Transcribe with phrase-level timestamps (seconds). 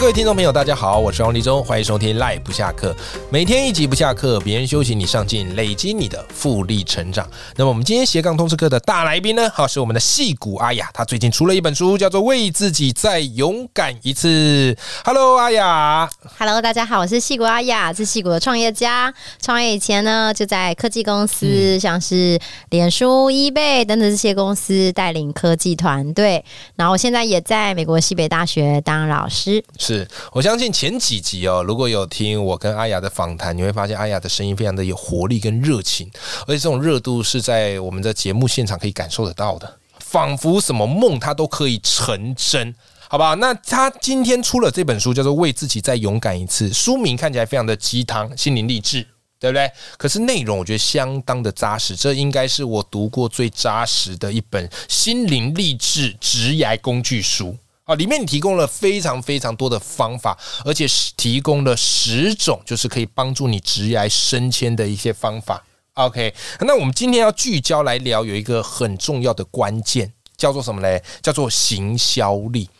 [0.00, 2.96] 各位听众朋友，大家好，我是王立忠，欢迎收听 Live 不下课，
[3.28, 7.28] 每天一集不下课，别人休息你上进，累积你的复利成长。
[7.54, 14.72] 那么我们今天斜杠通识课的大来宾呢，好是我们的戏骨阿雅，她最近出了一本书，叫做《为自己再勇敢一次》。
[15.04, 16.08] Hello，阿雅。
[16.38, 19.12] Hello，大家好，我是戏骨阿雅，是戏骨的创业家。
[19.42, 22.40] 创业以前呢，就在科技公司，像是
[22.70, 26.42] 脸书、eBay 等等这些公司带领科技团队。
[26.74, 29.62] 然后我现在也在美国西北大学当老师。
[29.94, 36.08] 是我相信前几集哦，如果有听我跟阿雅的访谈，你会发现阿雅的声音非常的有活力跟热情，
[36.46, 42.74] 而且这种热度是在我们的节目现场可以感受得到的，仿佛什么梦它都可以成真。
[43.08, 49.04] 好吧，那他今天出了这本书，叫做《为自己再勇敢一次》，书名看起来非常的鸡汤、心灵励志，
[49.40, 49.68] 对不对？
[49.98, 57.56] 可是内容我觉得相当的扎实，这应该是我读过最扎实的一本心灵励志职涯工具书。
[57.90, 65.64] 啊，里面你提供了非常非常多的方法，而且提供了十种，就是可以帮助你职业升迁的一些方法。
[65.94, 71.02] OK，那我们今天要聚焦来聊，有一个很重要的关键，叫做什么嘞？
[71.20, 72.70] 叫做行销力。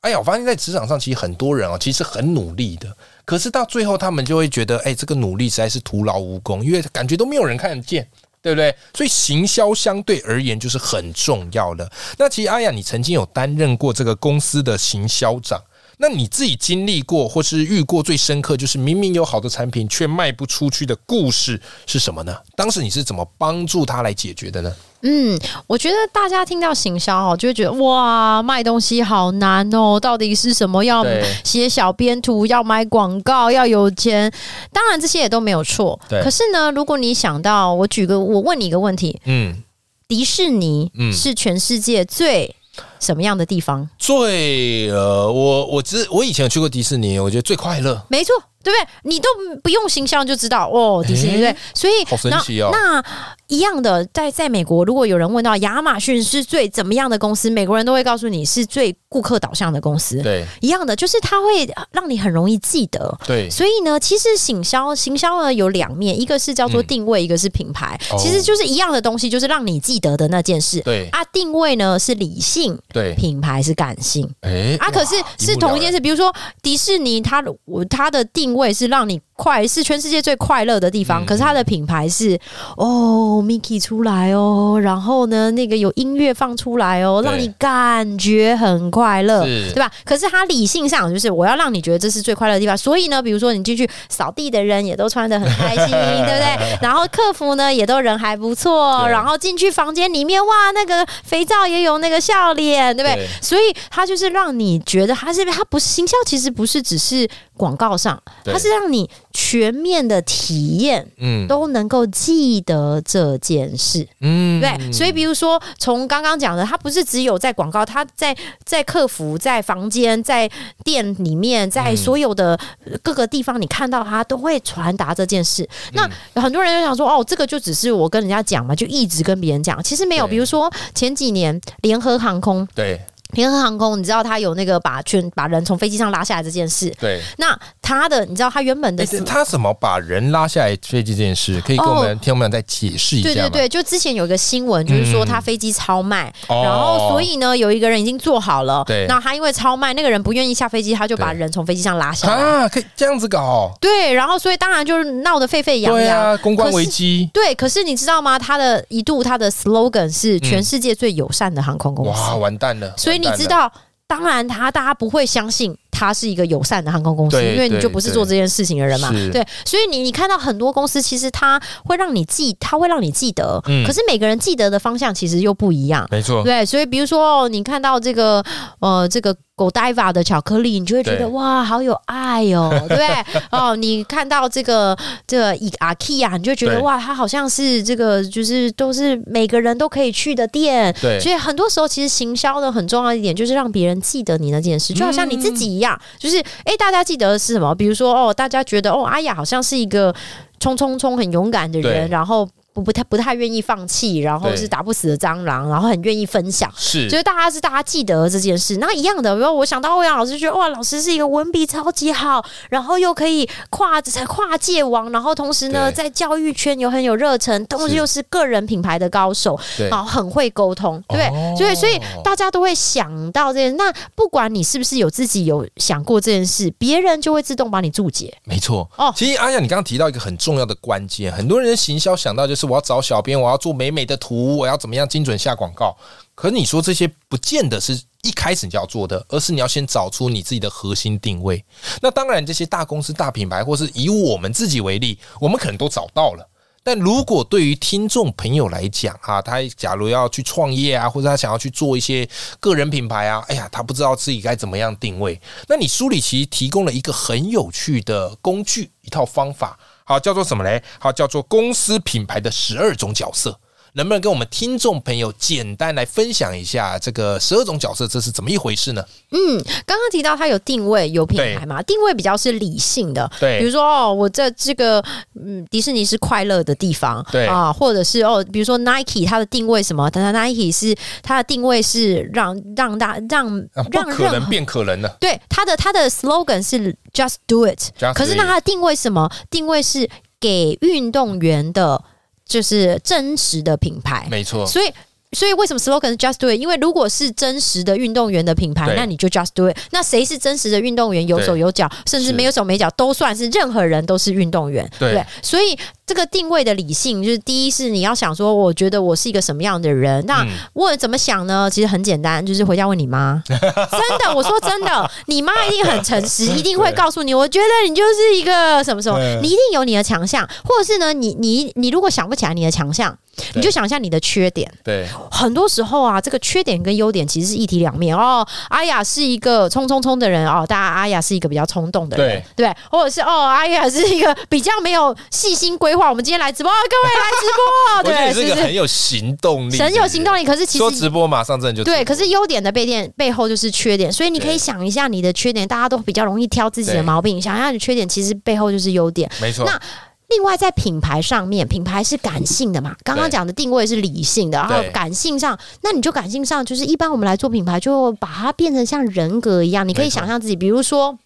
[0.00, 8.08] 哎呀，我发现在职场上，其实很多人哦，其实很努力的，可是到最后他们就会觉得，哎，这个努力实在是徒劳无功，因为感觉都没有人看得见。
[8.46, 8.72] 对不对？
[8.94, 11.90] 所以行销相对而言就是很重要的。
[12.16, 15.60] 那其实阿雅，你曾经有担任过这个公司的行销长，
[15.98, 22.36] 那你自己经历过或是遇过最深刻，就是明明有好的产品却卖不出去的故事是什么呢？
[22.54, 24.74] 当时你是怎么帮助他来解决的呢？
[25.02, 30.82] 嗯，我觉得大家听到行销哦，就会觉得哇，卖东西好难哦，到底是什么？
[30.84, 31.04] 要
[31.44, 34.30] 写小编图，要买广告，要有钱。
[34.72, 35.98] 当然这些也都没有错。
[36.08, 39.62] 对可是呢，如果你想到，我举个，我问你一个问题：嗯，
[40.08, 42.54] 迪士尼嗯是全世界最
[43.00, 43.88] 什么样的地方？
[43.98, 48.00] 最呃，我我只我以前有去过迪士尼，我觉得最快乐。
[48.08, 48.88] 没错，对不对？
[49.04, 49.28] 你都
[49.62, 53.04] 不用形象就知道哦，迪士尼、所以好神奇哦那那
[53.48, 60.20] 一样的，在在美国，如果有人问到亚马逊是最怎么样的公司，美国人都会告诉你是最顾客导向的公司。
[60.20, 63.16] 对一样的，就是它会让你很容易记得。
[63.24, 70.80] 对，所以呢，其实行销行销呢有两面，一个是叫做嗯定位，一个是品牌，哦其实就是一样的东西，就是让你记得的那件事。
[70.80, 74.28] 对啊，定位呢是理性，对，品牌是感性。
[74.42, 75.92] 哎啊，可是是同一件。
[75.92, 77.42] 事，比如说迪士尼，它
[77.88, 82.38] 它的定位是让你快，是全世界最快乐的地方，嗯可是它的品牌是
[82.76, 89.44] 哦，Mickey 出来哦，然后呢，那个有音乐放出来哦，让你感觉很快乐。
[89.44, 89.90] 对吧？
[90.04, 96.78] 可是它理性上就是我要让你觉得这是最快乐的地方，所以呢，比如说你进去扫地的人也都穿得很开心，对不对？
[96.80, 103.16] 然后客服呢也都人还不错，然后进去房间里面哇，那个肥皂也有那个笑脸，对不对？
[103.16, 109.08] 对所以它就是让你觉得它是它不是行销，其实不是只是广告上，对它是让你
[109.38, 114.08] 全面的体验嗯都能够记得这件事。
[114.22, 120.50] 嗯对，所以比如说从刚刚讲的，它不是只有在广告，它在在客服、在房间、在
[120.82, 122.58] 店里面、在嗯所有的
[123.02, 125.68] 各个地方，你看到它都会传达这件事。
[125.92, 129.82] 那嗯很多人就想说，哦，这个就只是我跟人家讲嘛，就一直跟别人讲。
[129.82, 132.98] 其实没有，比如说前几年联合航空，对
[133.32, 136.92] 联合航空，你知道他有那个把全把人从飞机上拉下来这件事。
[137.00, 137.20] 对。
[137.38, 143.28] 那他的，你知道他原本的他怎么把人拉下来飞机这件事，可以跟我们听众们再解释一下？
[143.28, 156.00] 对对对，就之前有一个新闻，就是说嗯他飞机超卖，哦然后所以呢，有一个人已经做好了，对那他因为超卖，那个人不愿意下飞机，他就把人从飞机上拉下来，啊，可以这样子搞，对，然后所以当然就是闹得沸沸扬扬。
[156.00, 158.38] 对啊，公关危机，对，可是你知道吗？
[158.38, 162.92] 他的一度他的 slogan 是全世界最友善的航空公司，哇，完蛋了！
[162.96, 163.72] 所以你知，道，
[164.06, 169.10] 当然他大家不会相信它是一个友善的航空公司，因为你就不是做这件事情的人嘛。
[169.32, 173.82] 对，所以你你看到很多公司，其实它会让你记，它会让你记得，嗯。
[173.86, 176.06] 可是每个人记得的方向其实又不一样。
[176.10, 178.44] 没错，对，所以比如说哦你看到这个
[178.80, 183.06] 呃这个狗 Diva 的巧克力，你就会觉得哇好有爱哦， 对不对？
[183.50, 184.96] 哦，你看到这个
[185.26, 191.18] 这个以 IKEA，你就觉得哇，它好像是这个就是都是每个人都可以去的店，对。
[191.20, 195.85] 所以很多时候，其实行销的很重要一点就是让别人记得你那件事，就好像你自己一样，
[196.18, 197.74] 就是诶，大家记得的是什么？
[197.74, 200.14] 比如说哦，大家觉得哦，阿雅好像是一个
[200.58, 202.48] 冲冲冲很勇敢的人，然后。
[202.76, 206.70] 不不太不太愿意放弃，然后是打不死的蟑螂，然后很愿意分享。
[206.76, 221.26] 是就是大家是大家记得这件事，那一样的，比如我想到欧阳老师，觉得哇，老师是一个文笔超级好，然后又可以跨跨界王，然后同时呢，在教育圈又很有热忱，同时又是个人品牌的高手，对然后很会沟通，对不对？
[221.28, 223.74] 哦所以所以大家都会想到这件。
[223.78, 228.36] 那不管你是不是有自己有想过这件事，别人就会自动帮你注解。
[228.44, 235.96] 没错哦其实阿雅，你刚刚提到一个很重要的关键，很多人行销想到就是我要找小编，我要做美美的图，我要怎么样精准下广告。
[236.34, 241.64] 可你说这些不见得是一开始你就要做的，而是你要先找出你自己的核心定位。
[242.02, 246.46] 那当然，这些大公司、大品牌，或是以我们自己为例，我们可能都找到了。
[246.84, 252.28] 但如果对于听众朋友来讲啊，他假如要去创业啊，或者他想要去做一些
[252.60, 255.40] 个人品牌啊，哎呀，他不知道自己该怎么样定位。
[255.66, 259.76] 那你书里其实提供了一个很有趣的工具，一套方法，
[260.08, 260.82] 好叫做什么嘞？
[261.00, 263.58] 好叫做公司品牌的十二种角色。
[263.96, 269.02] 能不能跟我们听众朋友简单来分享一下这个十二种角色这是怎么一回事呢？
[269.30, 275.02] 嗯，刚刚提到它有定位、有品牌嘛，定位比较是理性的，对比如说哦，我在这个
[275.34, 280.10] 嗯迪士尼是快乐的地方，对啊，或者是哦，比如说 Nike 它的定位什么？
[280.10, 283.48] 它 Nike 是它的定位是让让大让
[283.90, 285.08] 让可能变可能的。
[285.18, 289.30] 对它的它的 slogan 是 Just Do It，Just 可是那它的定位什么？
[289.50, 290.06] 定位是
[290.38, 292.04] 给运动员的，
[292.46, 294.90] 就是真实的品牌，没错，所以。
[295.32, 296.58] 所以为什么 slogan 是 Just Do It？
[296.58, 299.76] 因为如果是真实的运动员的品牌，那你就 Just Do It。
[299.90, 301.26] 那谁是真实的运动员？
[301.26, 305.24] 有手有脚，甚至没有手没脚，都算是任何人都是运动员，对？
[305.42, 310.24] 所以这个定位的理性，就是第一是你要想说，我觉得我是一个什么样的人。
[310.26, 311.68] 那嗯我怎么想呢？
[311.70, 313.42] 其实很简单，就是回家问你妈。
[313.48, 317.34] 真的，我说真的，你妈一定很诚实， 一定会告诉你。
[317.34, 323.16] 我觉得你就是一个什么什么，你一定有你的强项，或者是呢，你你你如果想不起来你的强项，
[323.54, 324.72] 你就想一下你的缺点。
[324.84, 328.46] 对很多时候啊，这个缺点跟优点其实是一体两面哦。
[328.68, 336.08] 阿雅是一个冲冲冲的人哦，大家阿雅是一个比较冲动的人，对，或者是哦，阿雅是一个比较没有细心规划。
[336.08, 338.62] 我们今天来直播，啊各位来直播， 对，你是一个是？
[338.62, 349.30] 很有行动力，很有行动力，可是其说实直播马上真的就对，可是优点的背垫背后就是缺点，所以你可以想一下你的缺点，大家都比较容易挑自己的毛病，想一下你的缺点，其实背后就是优点。
[349.40, 349.80] 没错，那
[350.28, 352.96] 另外，在品牌上面，品牌是感性的嘛？
[353.04, 361.18] 刚刚讲的定位是理性的，然后感性上，那你就感性上，就是一般我们来做品牌，就把它变成像人格一样，你可以想象自己，比如说。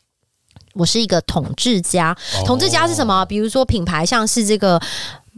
[0.75, 3.25] 我是一个统治家，哦统治家是什么？
[3.25, 4.81] 比如说品牌像是这个。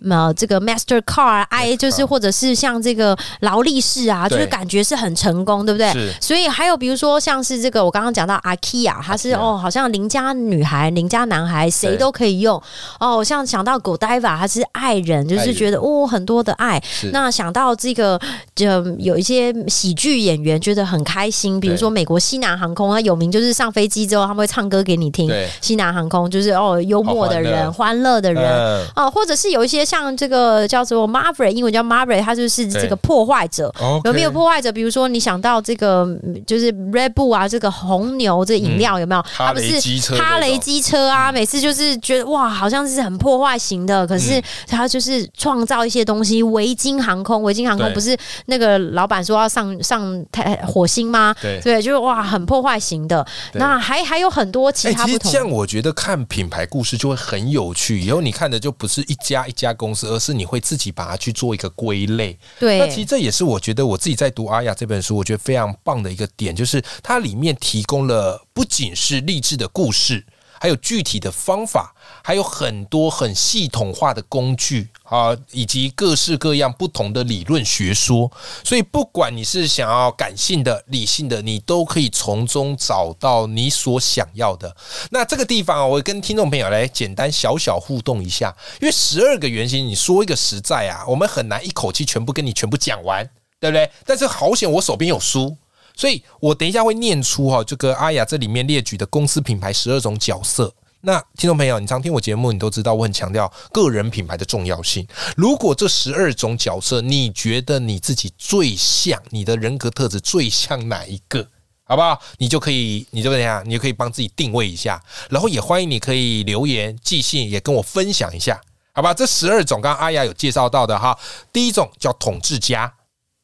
[0.09, 5.93] 呃，这个 Mastercard i 就是或者是像这个劳力士啊，就是感觉是很成功，对不对？
[6.21, 12.63] 所以还有比如说像是这个，我刚刚讲到 IKEA，它是 IKEA 哦，好像邻家女孩、邻家男孩谁都可以用。
[13.01, 13.23] 哦。
[13.23, 16.83] 像想到 Godiva，它是爱人，就是觉得哦很多的爱。
[17.13, 18.21] 那想到这个，
[18.55, 18.67] 就
[18.99, 25.33] 有一些喜剧演员觉得很开心，比如说美国西南航空，它有名就是上飞机之后他们会唱歌给你听。
[25.61, 28.45] 西南航空就是哦幽默的人、欢乐的人。
[28.45, 28.85] 嗯。
[28.97, 33.71] 哦，或者是有一些像这个叫做 Maverick，英文叫 Maverick，它就是这个破坏者。
[34.05, 34.73] 有没有破坏者？
[34.73, 39.23] 比如说你想到这个嗯就是 Red Bull 啊，这个红牛这饮料有没有？
[39.37, 46.43] 它哈雷不是机车哈雷机车啊，每次就是觉得哇，好像是很破坏型的，可是嗯它就是创造一些东西。
[46.43, 48.17] 维京航空，维京航空不是
[48.47, 51.35] 那个老板说要上上太火星吗？
[51.43, 53.27] 对对，就是哇，很破坏型的。
[53.53, 58.01] 那还还有很多其哎、他不同这样我觉得看品牌故事就会很有趣。
[58.01, 62.39] 以后你看的就不是一家一家公司，而是你会自己把它去做一个归类。
[62.61, 70.25] 对那其实这也是我觉得我自己在读《阿雅》这本书，我觉得非常棒的一个点，就是它里面提供了不仅是励志的故事。
[70.63, 71.93] 还有具体的方法，
[72.23, 78.31] 还有很多很系统化的工具啊，以及各式各样不同的理论学说。
[78.63, 84.77] 所以，不管你是想要感性的、理性的，你都可以从中找到你所想要的。
[85.11, 93.29] 那这个地方啊，我跟听众朋友来简单小小互动一下，因为十二个原型，你说一个实在啊，我们很难一口气全部跟你全部讲完，
[93.59, 93.91] 对不对？
[94.07, 95.57] 但是好险，我手边有书。
[95.97, 100.73] 所以我等一下会念出哈，这个阿雅这里面列举的公司品牌十二种角色。
[101.05, 105.05] 那听众朋友，你常听我节目，你都知道我很强调个人品牌的重要性。
[105.37, 111.45] 如果这十二种角色，你觉得你自己最像，你的人格特质最像哪一个？
[111.85, 112.19] 好不好？
[112.39, 113.63] 你就可以，你就怎样？
[113.67, 118.61] 你就可以帮自己定位一下，然后也欢迎你可以留言、寄信，也跟我分享一下，
[118.95, 119.13] 好吧？
[119.13, 121.19] 这十二种，刚刚阿雅有介绍到的哈。
[121.53, 122.95] 第一种叫统治家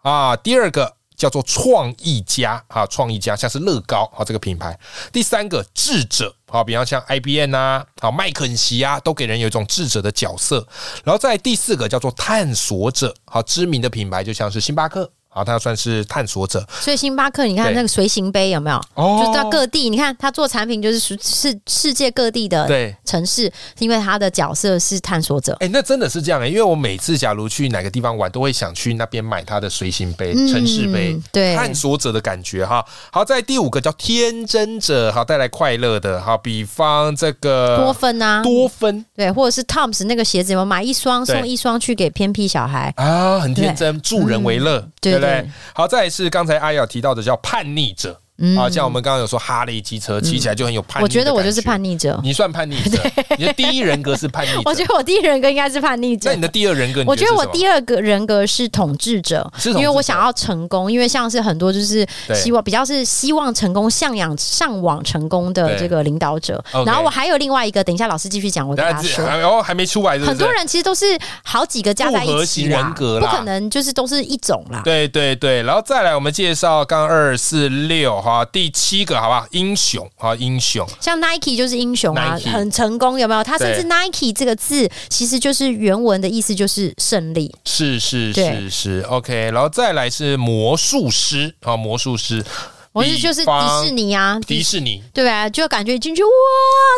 [0.02, 4.78] 啊，第二个叫做创意家啊，创意家像是乐高啊这个品牌。
[5.12, 10.66] 第三个智者好，比方像 I B N 啊，好麦肯锡啊，都给人有一种智者的角色。
[11.04, 15.10] 然后在第四个叫做探索者，好，知名的品牌就像是星巴克。
[15.38, 16.66] 好，它算是探索者。
[16.80, 18.76] 所以星巴克，你看那个随行杯有没有？
[18.94, 22.94] 哦就是到各地，你看他做产品就是世世世界各地的对。
[23.04, 25.56] 城市，因为他的角色是探索者。
[25.60, 32.84] 哎、那真的是这样哎、因为我每次假如去哪个地方玩，都会想去那边买他的随行杯、嗯城市杯，对探索者的感觉哈。
[33.12, 42.92] 好，在第五个叫天真者，好带来快乐的，哈，比方这个多芬啊，多芬对，或者是 Toms 那个鞋子，有没有买一双送一双去给偏僻小孩？
[42.96, 45.50] 啊，很天真，助人为乐，对不对对？
[45.74, 48.20] 好，再来是刚才阿瑶提到的叫叛逆者。
[48.38, 48.58] 嗯。
[48.58, 53.00] 啊，像我们刚刚有说哈雷机车骑起来就很有叛逆、我觉得我就是叛，逆者，你算叛逆者，
[53.38, 54.62] 你的第一人格是叛逆者。
[54.64, 56.30] 我觉得我第一人格应该是叛逆者。
[56.30, 56.42] 那你。
[56.42, 66.64] 的第二人格，我觉得我第二个人格是统治者，因为我想要成功，因为像是很多就是希望比较是希望成功、向往上往成功的这个领导者。
[66.86, 69.24] 然后我还有另外一个，等一下老师继续讲，我跟大家说。
[69.26, 71.04] 然后还没出来是是，很多人其实都是
[71.44, 73.30] 好几个加在一起人，格啦。
[73.30, 74.80] 不可能就是都是一种啦。
[74.82, 79.46] 对对对，然后再来我们介绍刚刚二四六哈，第七个好不好？
[79.50, 83.42] 英雄啊，英雄像 Nike 就是英雄啊 Nike 很成功，有没有？
[83.42, 87.54] 它甚至 Nike 这个字其实就是原文的意思就是胜利。
[87.64, 92.44] 是是对是是 OK，然后再来是魔术师啊，魔术师，
[92.92, 96.30] 我是就是迪士尼啊，迪士尼，对啊，就感觉进去哇，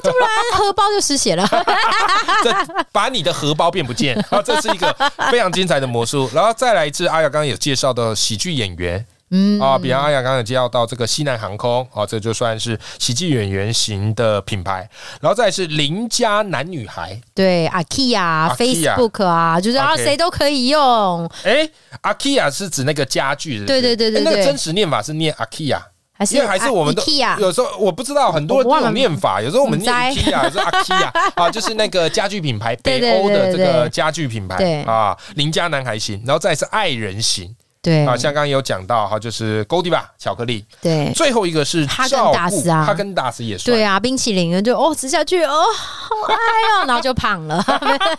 [0.02, 1.46] 突然 荷包就失血了。
[2.42, 4.94] 这把你的荷包变不见，啊，这是一个
[5.30, 6.28] 非常精彩的魔术。
[6.34, 9.04] 然后再来一次阿雅刚刚有介绍的喜剧演员。
[9.30, 9.60] 嗯。
[9.60, 14.88] 啊，比方阿雅刚刚有介绍到这个西南航空啊，这就算是喜剧演员型的品牌。
[15.20, 21.68] 然后再是邻家男女孩，对，IKEA、IKEA Facebook 啊，就是啊谁都可以用，哎
[22.02, 25.80] ，IKEA 是指那个家具是不是，对对对对那个真实念法是念 IKEA。
[26.12, 27.02] 还是因为还是我们都
[27.38, 34.82] 有时候我不知道很多我忘了这种念法，有时候我们念 IKEA，有时候 IKEA 啊，就是那个家具品牌，对北欧的这个家具品牌对。
[34.82, 47.64] 啊，邻家男孩型，然后再是爱人型对啊，像刚刚有讲到哈，就是 Godiva 巧克力，对最后一个是哈根达斯啊哈根达斯也算对啊，冰淇淋就哦吃下去哦，好爱哦， 然后就胖了。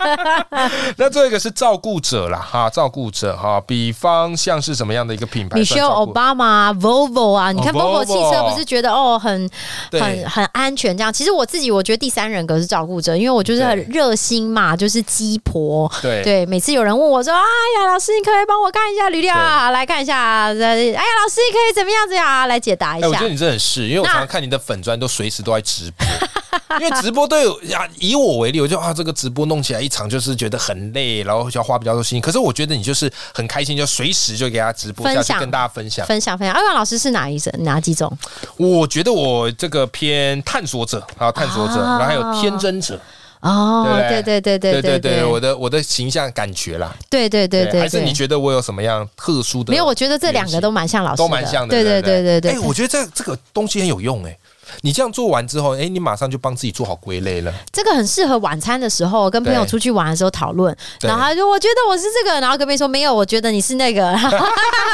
[0.98, 9.48] 那最后一个是照顾者啦，哈，照顾者哈，比方像是什么样的一个品牌算 Michelle？Obama、Volvo 啊，你看 Volvo 汽车不是觉得哦很
[9.92, 11.14] 很很安全这样？
[11.14, 15.92] 其实我自己我觉得第三人格是照顾者，因为我就是很热心嘛，就是鸡婆。
[16.02, 17.40] 对对，每次有人问我说：“哎
[17.80, 19.51] 呀，老师，你可不可以帮我看一下履历啊？
[19.72, 22.46] 来看一下啊。”哎呀，老师，可以怎么样子呀？
[22.48, 23.32] 来解答一哎、我下觉得。
[23.32, 26.06] 你真的很是，因为我常常看你的粉砖都随时都在直播，
[26.80, 27.88] 因为直播都有啊。
[28.00, 32.20] 以我为例，我就啊，这个直播弄起来一场就是觉得很累，然后就要花比较多心。
[32.22, 36.06] 可是我觉得你就是很开心，就随时就给他直播下去，分享跟大家分享。
[36.06, 37.52] 分享分享，二万老师是哪一种？
[37.60, 38.12] 哪几种？
[38.58, 43.00] 我觉得我这个偏探索者啊，探索者，啊然后还有天真者，
[43.42, 46.96] 哦，对对对对对对对我的我的形象感觉啦。
[47.10, 49.72] 对对对对，还是你觉得我有什么样特殊的？
[49.72, 49.86] 没有？
[49.86, 52.60] 我觉得这两个都蛮像老师的，都蛮像的，对对对对对对哎，。
[52.60, 54.38] 我觉得这这个东西很有用哎。
[54.82, 57.54] 你这样做完之后，哎，你马上就帮自己做好归类了。
[57.72, 64.18] 这个很适合晚餐的时候跟朋友出去玩的时候讨论，然后他就我觉得我是这个，然后隔壁说没有，我觉得你是那个，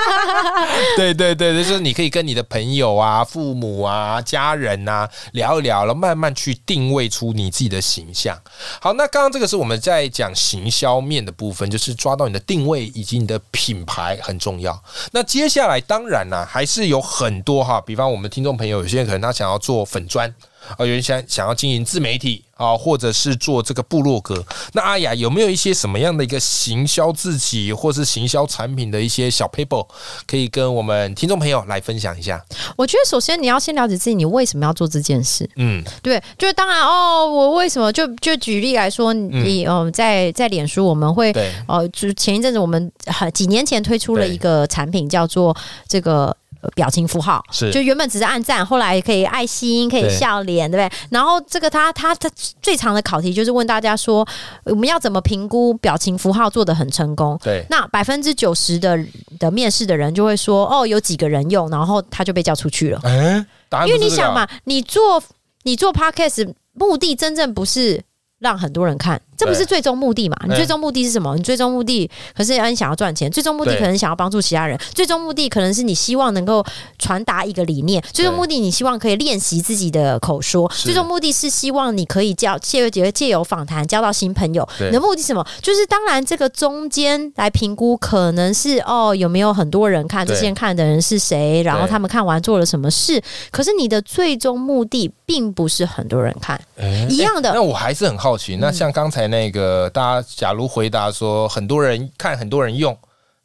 [0.97, 8.37] 对对对，就是你可以跟你的朋友啊、父母啊、家人啊聊一聊，然后慢慢去定位出你自己的形象。
[8.81, 14.81] 好，那刚刚这个是我们在讲行销面的部分，就是抓到你的定位以及你的品牌很重要。
[15.11, 20.33] 那接下来当然啦、还是有很多哈，比方我们听众朋友，有些人可能他想要做粉砖。
[20.75, 24.43] 啊，有人想想要经营自媒体啊，或者是做这个部落格。
[24.73, 29.87] 那阿雅有没有一些什么样的一个行销自己或是行销产品的一些小 paper，
[30.25, 32.43] 可以跟我们听众朋友来分享一下？
[32.75, 35.49] 我觉得首先你要先了解自己，你为什么要做这件事。
[35.55, 45.55] 嗯，对，就是当然哦，我为什么就就举例来说，你嗯、呃在在脸书我们会对，呃，就前一阵子我们很几年前推出了一个产品，叫做
[45.87, 46.35] 这个。
[46.61, 50.99] 呃表情符号是就原本只是按赞，后来可以爱心，可以笑脸，对不对？
[51.09, 52.29] 然后这个他他他
[52.61, 54.27] 最长的考题就是问大家说，
[54.63, 57.39] 我们要怎么评估表情符号做的很成功？
[57.43, 58.97] 对，那百分之九十的
[59.39, 62.99] 的面试的人就会说，哦，有几个人用，然后他就被叫出去了。
[63.03, 63.45] 哎，
[63.85, 65.21] 因为你想嘛，你做
[65.63, 68.01] 你做 podcast 目的真正不是
[68.39, 70.35] 让很多人看，这不是最终目的嘛？
[70.47, 71.35] 你最终目的是什么？
[71.35, 76.65] 你最终目的可是你想要赚钱，最终目的可能想要帮助其他人，最终目的可能是你希望能够
[76.97, 84.67] 传达一个理念，最终目的你希望可以练习自己的口说，最终目的是希望你可以交借借借由访谈交到新朋友。
[84.79, 85.45] 你的目的是什么？
[85.61, 93.21] 就是当然这个中间来评估，可能是哦有没有很多人看，这对些人看的人是谁，然后他们看完做了什么事。
[93.51, 102.95] 可是你的最终目的并不是很多人看，哎一样的嗯那我还是很好奇，那像刚才那个，大家假如回答说很多人看，很多人用，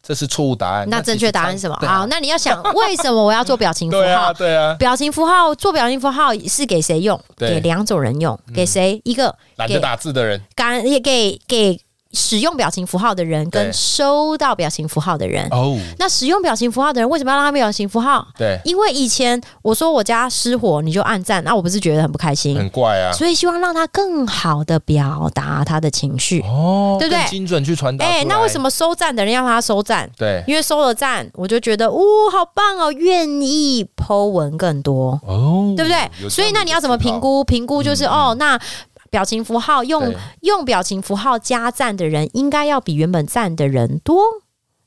[0.03, 0.89] 这是错误答案。
[0.91, 1.77] 那正确答案是什么？
[1.81, 4.33] 好，好，那你要想为什么我要做表情符 对啊，号？
[4.33, 7.19] 对啊，表情符号做表情符号是给谁用？
[7.37, 9.01] 给两种人用，给谁？
[9.05, 11.81] 一个懒得打字的人，敢也给给
[12.13, 15.47] 使用表情符号的人跟收到表情符号的人。
[15.51, 18.27] 哦，那使用表情符号的人为什么要让他表情符号？
[18.39, 23.13] 对，因为以前我说我家失火，你就按赞，那我不是觉得很不开心，很怪啊。
[23.13, 26.41] 所以希望让他更好的表达他的情绪。
[26.41, 28.07] 哦，对不对精准去传达。
[28.07, 28.63] 哎、那为什？
[28.63, 30.09] 么收赞的人要让他收赞？
[30.17, 32.01] 对，因为收了赞，我就觉得哦，
[32.31, 36.31] 好棒哦，愿意 Po 文更多，哦，对不对？
[36.31, 37.19] 所以那你要怎么评？
[37.19, 37.43] 估？
[37.43, 38.57] 评估就是、哦，那
[39.13, 44.23] 表情符号用用表情符号加赞的人，应该要比原本赞的人多，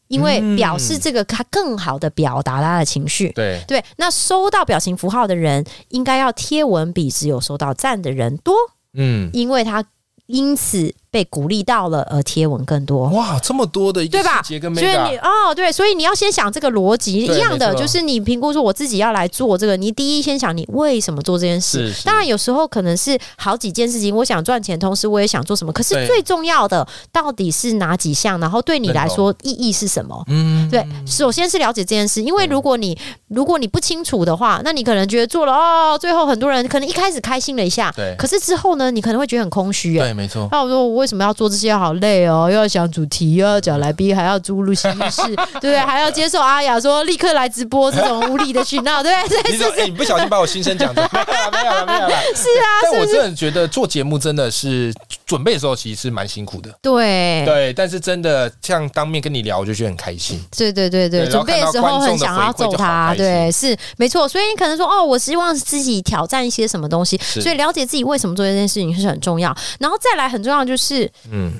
[0.07, 0.55] 因为嗯。
[0.55, 3.29] 表示这个他更好的表达他的情绪。
[3.33, 8.55] 对，对，那收到表情符号的人，应该要贴文比只有收到赞的人多，
[8.95, 9.85] 嗯，因为他
[10.25, 13.07] 因此被鼓励到了而贴文更多。
[13.11, 14.43] 哇，这么多的一个对吧？
[14.43, 21.87] 所以你哦，对，所以你要先想这个逻辑一样的，就是你评估说我自己要来做这个，你第一先想你为什么做这件事。
[21.87, 25.71] 是是当然有时候可能是好几件事情，我想赚钱，同时我也想做什么。
[25.71, 28.37] 可是最重要的到底是哪几项？
[28.41, 30.21] 然后对你来说意义是什么？
[30.27, 32.97] 嗯，对，首先是了解这件事，因为如果你
[33.29, 39.97] 如果你不清楚的话，那你可能觉得做了哦，最后很多人可能一开始开心了一下，对可是之后呢，你可能会觉得很空虚。
[39.97, 41.71] 哎对，没错，那我说我为什么要做这些？
[41.75, 45.77] 好累哦，又要想主题，又要找来宾，还要租入心事， 对不对？
[45.77, 49.37] 还要接受阿雅说立刻来直播这种无理的讯号，对不对？
[49.53, 49.75] 你怎么？
[49.77, 51.09] 哎，你不小心把我心声讲出来，
[51.51, 52.23] 没有啦没有了，没有了。
[52.33, 53.05] 是啊，但我？
[53.05, 54.91] 真的觉得做节目真的是
[55.27, 57.71] 准备的时候其实是蛮辛苦的，对对。
[57.73, 60.41] 但是真的像当面跟你聊，我就觉得很开心。
[60.57, 64.27] 对对对对，对准备的时候很想要揍他，对，是没错。
[64.27, 69.55] 所以你可能说哦，我希望自己挑战一些什么东西，所以了解自己为什么做这件事情是很重要。
[69.79, 70.94] 然后再来很重要就是
[71.31, 71.53] 嗯。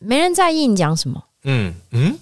[0.00, 2.16] 没人在意你讲什么，嗯嗯，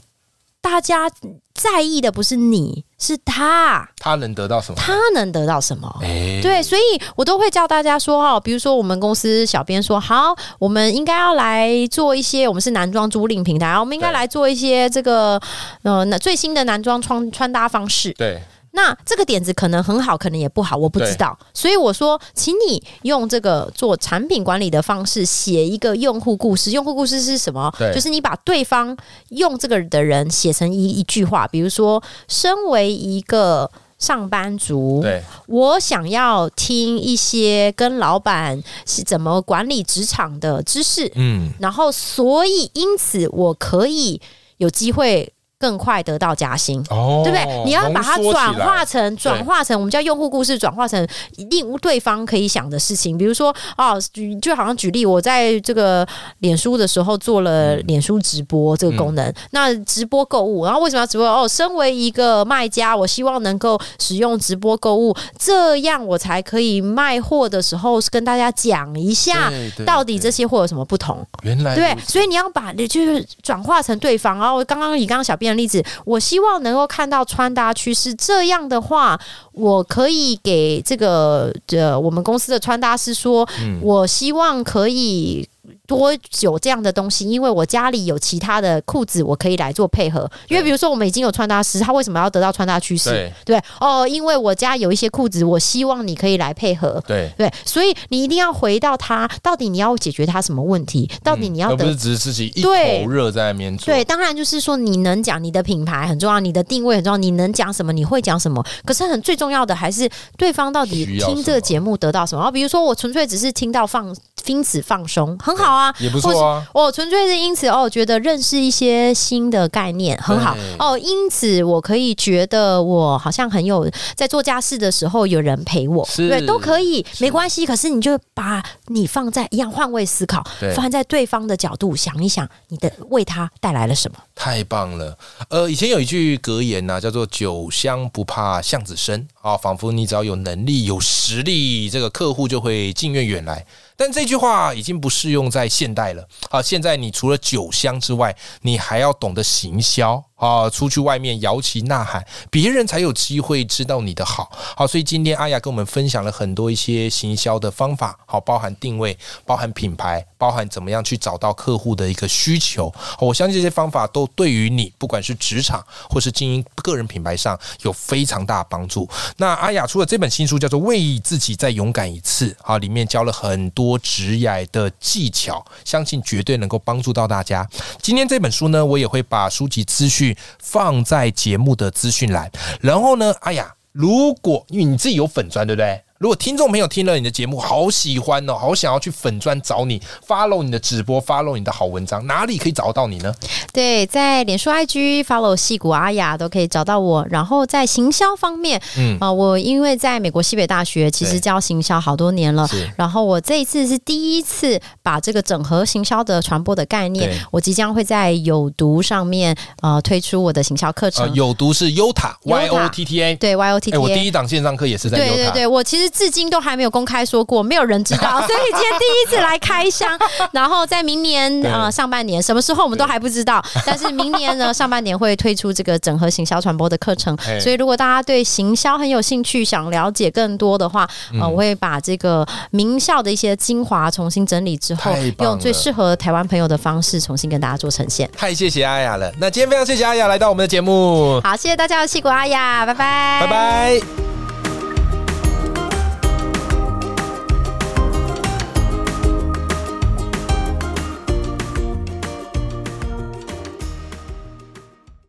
[0.63, 1.11] 大家
[1.53, 4.77] 在意的不是你，是他，他能得到什么？
[4.81, 5.95] 他能得到什么？
[6.01, 6.81] 哎，对，所以
[7.17, 14.15] 我都会叫大家说哈，比如说我们公司小编说好，我们应该要来做一些，我们是男装租赁平台，我们应该对。
[14.15, 15.39] 来做一些这个
[15.83, 18.11] 呃那最新的男装穿穿搭方式。
[18.15, 18.41] 对，
[18.77, 21.37] 那这个点子可能很好，可能也不好，我不知道。
[21.53, 26.71] 所以我说，请你用这个做产品管理的方式写一个用户故事。
[26.71, 27.73] 用户故事是什么？
[27.95, 28.97] 就是你把对方
[29.31, 33.71] 用这个的人写成一一句话，比如说，身为一个。
[33.99, 35.03] 上班族，
[35.47, 44.21] 我想要听一些跟老板是怎么管理职场的知识，嗯，然后所以因此我可以
[44.59, 46.83] 有机会更快得到加薪。
[46.91, 47.65] 哦，对不对？
[47.65, 51.07] 你要把它转化成转化成我们叫用户故事，转化成
[51.51, 53.17] 令对方可以想的事情。
[53.17, 56.07] 比如说，哦，举就好像举例，我在这个
[56.41, 59.33] 脸书的时候做了脸书直播这个功能。
[59.51, 61.27] 那直播购物，然后为什么要直播？
[61.27, 69.51] 哦，身为一个卖家，我希望能够使用直播购物，这样我才可以卖货的时候跟大家讲一下，
[69.85, 71.27] 到底这些货有什么不同。
[71.43, 74.39] 原来对所以你要把你就是转化成对方。
[74.39, 78.15] 然后刚刚你刚刚小编的例子，我希望能够看到穿搭趋势。
[78.15, 79.19] 这样的话，
[79.53, 85.49] 我可以给这个呃我们公司的穿搭师说，嗯我希望可以。
[85.87, 90.31] 多久这样的东西，因为我家里有其他的裤子，我可以来做配合。
[90.49, 93.11] 因为比如说，我们已经有穿搭师，他为什么要得到穿搭趋势？
[93.11, 97.03] 对对哦，因为我家有一些裤子，我希望你可以来配合。
[97.07, 101.11] 对，对，所以你一定要回到他，到底你要解决他什么问题？
[101.23, 108.65] 到底你要不是只是自己一对头热在那边做，对，当然就是说你能讲你的品牌很重要，你的定位很重要，你能讲什么，你会讲什么。
[108.85, 112.41] 可是很最重要的还是对方到底听这个节目得到什么。
[112.41, 114.15] 然后比如说我纯粹只是听到放
[114.47, 115.95] 因此放松，很好啊。
[115.99, 116.67] 也不错啊。
[116.73, 127.67] 我纯粹是因此哦，觉得认识一些新的概念很好哦，因此我可以觉得我好像很有在做家事的时候有人陪我，对，都可以，没关系。
[127.67, 134.17] 可是你就把你放在一样换位思考对，放在对方的角度想一想，你的为他带来了什么？
[134.35, 135.17] 太棒了！
[135.49, 143.65] 呃，以前有一句格言呐、叫做“酒香不怕巷子深”啊，仿佛你只要有能力、有实力，这个客户就会近愿远来。
[143.97, 146.29] 但这句话已经不适用在现代了。
[146.51, 150.23] 好，现在你除了酒香之外，你还要懂得行销。
[150.37, 154.51] 啊，出去外面摇旗呐喊，别人才有机会知道你的好。
[154.77, 162.93] 好，所以今天阿雅跟我们分享了很多一些行销的方法，好，包含定位，包含品牌，包含怎么样去找到客户的一个需求。
[163.19, 169.09] 我相信这些方法都对于你，不管是职场或是经营个人品牌上有非常大的帮助。
[169.39, 177.67] 那阿雅出了这本新书，叫做《为自己再勇敢一次》，啊，里面教了很多职业的技巧，相信绝对能够帮助到大家。
[178.03, 180.26] 今天这本书呢，我也会把书籍资讯。
[180.59, 183.35] 放在节目的资讯栏，然后呢？
[183.41, 186.01] 哎呀，如果因为你自己有粉钻，对不对？
[186.19, 193.35] 如果听众朋友听了你的节目，好喜欢哦，好想要去粉砖找你，follow 你的直播，follow 你的好文章，哪里可以找到你呢？
[193.71, 197.27] 对，在脸书 IG follow 戏骨阿雅都可以找到我。
[197.29, 211.31] 然后在行销方面，嗯啊，我因为在美国西北大学其实教行销好多年了，然后我这一次是第一次把这个整合行销的传播的概念，我即将会在有毒上面呃推出我的行销课程。
[211.35, 214.01] 有毒是 Yota Y O T T A，对 Y O T T A。
[214.01, 215.29] 我第一档线上课也是在 Yota。
[215.29, 216.06] 对对对，我其实。
[216.11, 220.19] 至今都还没有公开说过，没有人知道， 所以今天第一次来开箱。
[220.53, 227.37] 然后在明年呃上半年什么时候我们都还不知道，但是明年呢上半年会推出这个整合行销传播的课程。
[227.61, 231.09] 所以如果大家对行销很有兴趣，想了解更多的话，
[231.41, 238.29] 呃，我会把这个名校的一些精华重新整理之后，用最适合台湾朋友的方式重新跟大家做呈现。
[238.37, 241.41] 太谢谢阿雅了，那今天非常谢谢阿雅来到我们的节目。
[241.43, 244.46] 好，谢谢大家的戏骨阿雅，拜拜，拜拜。